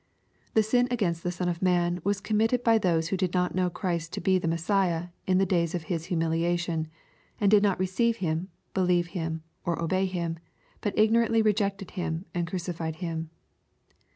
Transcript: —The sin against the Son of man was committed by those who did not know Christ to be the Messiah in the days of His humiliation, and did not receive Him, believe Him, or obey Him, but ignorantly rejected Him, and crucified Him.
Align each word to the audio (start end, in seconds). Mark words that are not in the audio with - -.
—The 0.55 0.63
sin 0.63 0.87
against 0.89 1.21
the 1.21 1.31
Son 1.31 1.47
of 1.47 1.61
man 1.61 2.01
was 2.03 2.19
committed 2.19 2.63
by 2.63 2.79
those 2.79 3.09
who 3.09 3.17
did 3.17 3.35
not 3.35 3.53
know 3.53 3.69
Christ 3.69 4.11
to 4.13 4.19
be 4.19 4.39
the 4.39 4.47
Messiah 4.47 5.09
in 5.27 5.37
the 5.37 5.45
days 5.45 5.75
of 5.75 5.83
His 5.83 6.05
humiliation, 6.05 6.87
and 7.39 7.51
did 7.51 7.61
not 7.61 7.77
receive 7.79 8.17
Him, 8.17 8.47
believe 8.73 9.09
Him, 9.09 9.43
or 9.63 9.79
obey 9.79 10.07
Him, 10.07 10.39
but 10.81 10.97
ignorantly 10.97 11.43
rejected 11.43 11.91
Him, 11.91 12.25
and 12.33 12.47
crucified 12.47 12.95
Him. 12.95 13.29